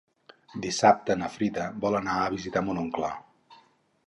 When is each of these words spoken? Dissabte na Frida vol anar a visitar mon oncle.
Dissabte 0.63 1.17
na 1.19 1.29
Frida 1.35 1.67
vol 1.85 1.99
anar 2.01 2.17
a 2.23 2.35
visitar 2.39 2.65
mon 2.71 2.85
oncle. 2.87 3.13